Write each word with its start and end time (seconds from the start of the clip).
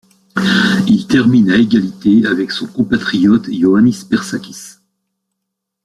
Il 0.87 1.05
termine 1.05 1.51
à 1.51 1.57
égalité 1.57 2.25
avec 2.25 2.49
son 2.49 2.65
compatriote 2.65 3.47
Ioánnis 3.49 4.03
Persákis. 4.09 4.79